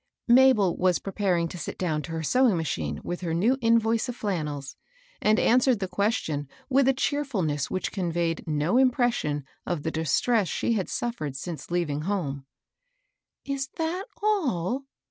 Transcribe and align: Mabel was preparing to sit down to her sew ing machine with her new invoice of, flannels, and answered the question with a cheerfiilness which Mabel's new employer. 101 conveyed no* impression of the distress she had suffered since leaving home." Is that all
Mabel 0.27 0.75
was 0.77 0.97
preparing 0.97 1.47
to 1.49 1.59
sit 1.59 1.77
down 1.77 2.01
to 2.01 2.11
her 2.13 2.23
sew 2.23 2.47
ing 2.49 2.57
machine 2.57 2.99
with 3.03 3.21
her 3.21 3.35
new 3.35 3.59
invoice 3.61 4.09
of, 4.09 4.15
flannels, 4.15 4.75
and 5.21 5.39
answered 5.39 5.77
the 5.79 5.87
question 5.87 6.47
with 6.71 6.87
a 6.87 6.93
cheerfiilness 6.95 7.69
which 7.69 7.95
Mabel's 7.95 8.03
new 8.03 8.05
employer. 8.07 8.45
101 8.45 8.45
conveyed 8.47 8.47
no* 8.47 8.77
impression 8.81 9.45
of 9.67 9.83
the 9.83 9.91
distress 9.91 10.47
she 10.47 10.73
had 10.73 10.89
suffered 10.89 11.35
since 11.35 11.69
leaving 11.69 12.01
home." 12.01 12.47
Is 13.45 13.67
that 13.77 14.05
all 14.23 14.85